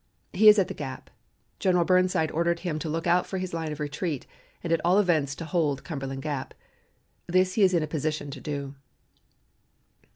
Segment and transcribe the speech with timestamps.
[0.33, 1.11] He is at the Gap.
[1.59, 4.25] General Burnside ordered him to look out for his line of retreat
[4.63, 6.55] and at all events to hold Cumberland Gap.
[7.27, 8.73] This he is in a position to do."